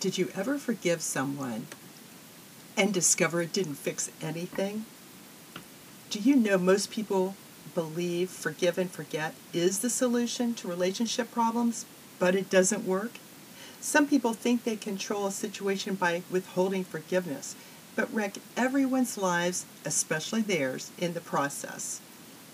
[0.00, 1.66] Did you ever forgive someone
[2.76, 4.84] and discover it didn't fix anything?
[6.10, 7.34] Do you know most people
[7.74, 11.84] believe forgive and forget is the solution to relationship problems,
[12.20, 13.18] but it doesn't work?
[13.80, 17.56] Some people think they control a situation by withholding forgiveness,
[17.96, 22.00] but wreck everyone's lives, especially theirs, in the process.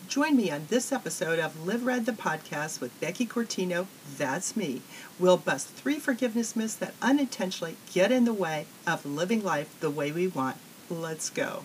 [0.09, 4.82] Join me on this episode of Live Red the podcast with Becky Cortino, that's me.
[5.19, 9.91] We'll bust three forgiveness myths that unintentionally get in the way of living life the
[9.91, 10.56] way we want.
[10.91, 11.64] Let's go.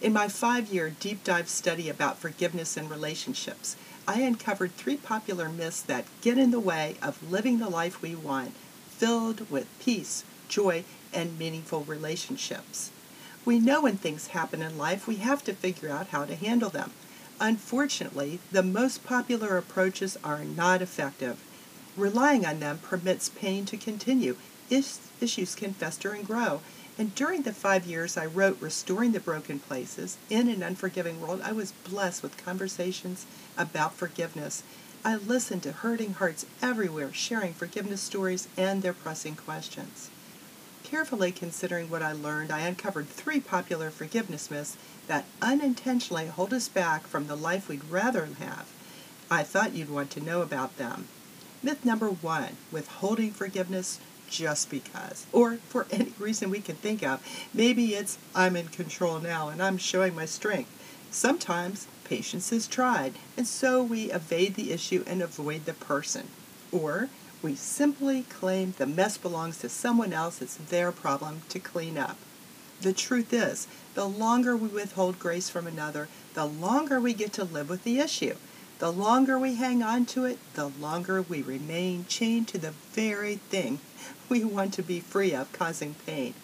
[0.00, 3.76] In my five year deep dive study about forgiveness and relationships,
[4.08, 8.14] I uncovered three popular myths that get in the way of living the life we
[8.14, 8.54] want,
[8.88, 12.90] filled with peace, joy, and meaningful relationships.
[13.44, 16.70] We know when things happen in life, we have to figure out how to handle
[16.70, 16.92] them.
[17.40, 21.38] Unfortunately, the most popular approaches are not effective.
[21.96, 24.36] Relying on them permits pain to continue.
[24.70, 26.60] Is- issues can fester and grow.
[26.98, 31.42] And during the five years I wrote Restoring the Broken Places in an Unforgiving World,
[31.44, 33.26] I was blessed with conversations
[33.58, 34.62] about forgiveness.
[35.04, 40.10] I listened to hurting hearts everywhere sharing forgiveness stories and their pressing questions.
[40.90, 44.76] Carefully considering what I learned, I uncovered three popular forgiveness myths
[45.08, 48.68] that unintentionally hold us back from the life we'd rather have.
[49.28, 51.08] I thought you'd want to know about them.
[51.60, 53.98] Myth number one withholding forgiveness
[54.30, 57.20] just because, or for any reason we can think of.
[57.52, 60.70] Maybe it's I'm in control now and I'm showing my strength.
[61.10, 66.28] Sometimes patience is tried, and so we evade the issue and avoid the person.
[66.70, 67.08] Or
[67.46, 72.16] we simply claim the mess belongs to someone else, it's their problem to clean up.
[72.80, 77.44] The truth is, the longer we withhold grace from another, the longer we get to
[77.44, 78.34] live with the issue.
[78.80, 83.36] The longer we hang on to it, the longer we remain chained to the very
[83.36, 83.78] thing
[84.28, 86.34] we want to be free of, causing pain.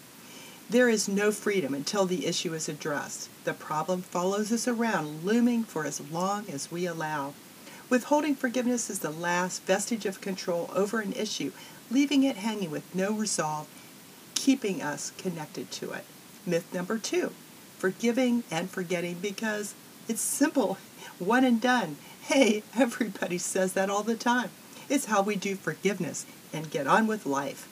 [0.70, 3.28] There is no freedom until the issue is addressed.
[3.42, 7.34] The problem follows us around, looming for as long as we allow.
[7.92, 11.52] Withholding forgiveness is the last vestige of control over an issue,
[11.90, 13.68] leaving it hanging with no resolve,
[14.34, 16.06] keeping us connected to it.
[16.46, 17.32] Myth number two
[17.76, 19.74] forgiving and forgetting because
[20.08, 20.78] it's simple,
[21.18, 21.98] one and done.
[22.22, 24.48] Hey, everybody says that all the time.
[24.88, 27.68] It's how we do forgiveness and get on with life.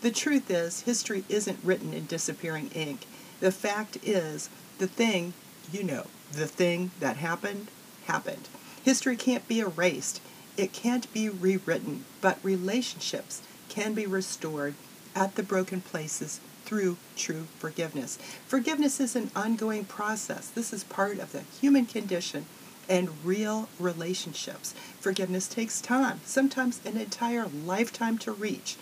[0.00, 3.00] The truth is, history isn't written in disappearing ink.
[3.40, 4.48] The fact is,
[4.78, 5.34] the thing,
[5.70, 7.68] you know, the thing that happened,
[8.06, 8.48] happened.
[8.88, 10.22] History can't be erased.
[10.56, 14.72] It can't be rewritten, but relationships can be restored
[15.14, 18.16] at the broken places through true forgiveness.
[18.46, 20.48] Forgiveness is an ongoing process.
[20.48, 22.46] This is part of the human condition
[22.88, 24.74] and real relationships.
[24.98, 28.76] Forgiveness takes time, sometimes an entire lifetime to reach.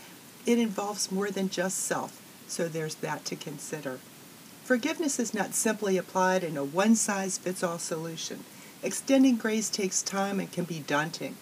[0.47, 3.99] It involves more than just self, so there's that to consider.
[4.63, 8.45] Forgiveness is not simply applied in a one size fits all solution.
[8.87, 11.35] Extending grace takes time and can be daunting.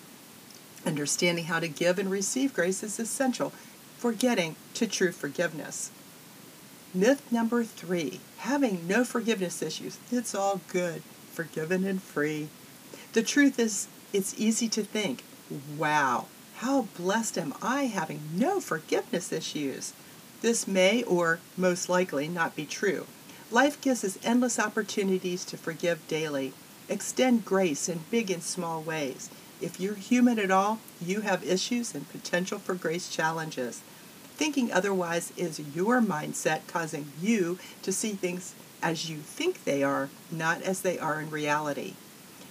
[0.87, 3.51] Understanding how to give and receive grace is essential
[3.99, 5.91] for getting to true forgiveness.
[6.95, 9.99] Myth number three having no forgiveness issues.
[10.11, 12.49] It's all good, forgiven and free.
[13.13, 15.23] The truth is, it's easy to think,
[15.77, 19.93] wow, how blessed am I having no forgiveness issues?
[20.41, 23.07] This may, or most likely, not be true.
[23.51, 26.55] Life gives us endless opportunities to forgive daily.
[26.89, 29.31] Extend grace in big and small ways.
[29.61, 33.81] If you're human at all, you have issues and potential for grace challenges.
[34.37, 40.11] Thinking otherwise is your mindset causing you to see things as you think they are,
[40.31, 41.95] not as they are in reality.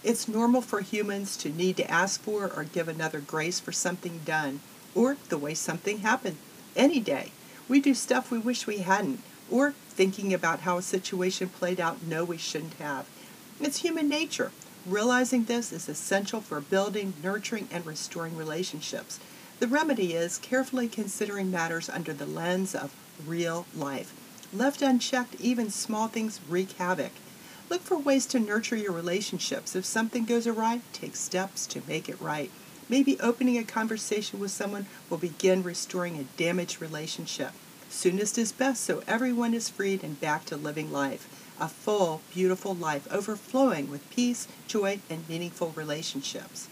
[0.03, 4.21] It's normal for humans to need to ask for or give another grace for something
[4.25, 4.61] done,
[4.95, 6.37] or the way something happened,
[6.75, 7.31] any day.
[7.69, 9.21] We do stuff we wish we hadn't,
[9.51, 13.07] or thinking about how a situation played out no we shouldn't have.
[13.59, 14.51] It's human nature.
[14.85, 19.19] Realizing this is essential for building, nurturing, and restoring relationships.
[19.59, 22.93] The remedy is carefully considering matters under the lens of
[23.25, 24.13] real life.
[24.51, 27.11] Left unchecked, even small things wreak havoc.
[27.69, 29.75] Look for ways to nurture your relationships.
[29.75, 32.51] If something goes awry, take steps to make it right.
[32.89, 37.51] Maybe opening a conversation with someone will begin restoring a damaged relationship.
[37.89, 41.42] Soonest is best, so everyone is freed and back to living life.
[41.59, 46.67] A full, beautiful life overflowing with peace, joy, and meaningful relationships.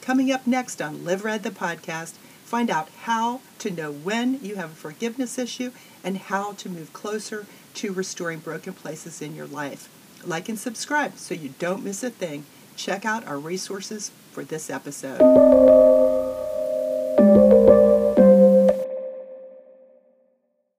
[0.00, 2.12] Coming up next on Live Red the podcast,
[2.44, 5.72] find out how to know when you have a forgiveness issue
[6.04, 9.88] and how to move closer to restoring broken places in your life.
[10.24, 12.44] Like and subscribe so you don't miss a thing.
[12.76, 16.23] Check out our resources for this episode.